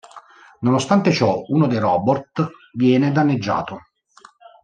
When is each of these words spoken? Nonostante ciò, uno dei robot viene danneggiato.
Nonostante 0.61 1.11
ciò, 1.11 1.43
uno 1.49 1.67
dei 1.67 1.77
robot 1.77 2.49
viene 2.73 3.11
danneggiato. 3.11 3.81